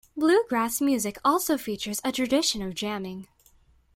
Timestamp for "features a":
1.59-2.11